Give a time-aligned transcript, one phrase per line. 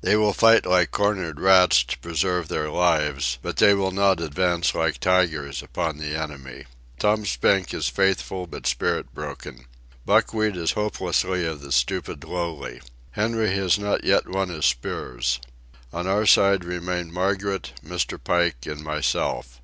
[0.00, 4.76] They will fight like cornered rats to preserve their lives; but they will not advance
[4.76, 6.66] like tigers upon the enemy.
[7.00, 9.66] Tom Spink is faithful but spirit broken.
[10.06, 12.80] Buckwheat is hopelessly of the stupid lowly.
[13.10, 15.40] Henry has not yet won his spurs.
[15.92, 18.22] On our side remain Margaret, Mr.
[18.22, 19.58] Pike, and myself.